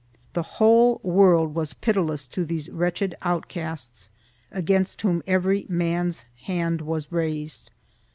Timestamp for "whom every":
5.03-5.67